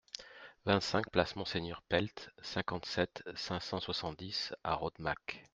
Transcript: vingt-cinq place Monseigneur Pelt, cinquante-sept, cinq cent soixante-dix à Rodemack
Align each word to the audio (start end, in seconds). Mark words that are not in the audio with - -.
vingt-cinq 0.65 1.11
place 1.11 1.35
Monseigneur 1.35 1.83
Pelt, 1.83 2.31
cinquante-sept, 2.41 3.23
cinq 3.35 3.59
cent 3.61 3.79
soixante-dix 3.79 4.51
à 4.63 4.73
Rodemack 4.73 5.43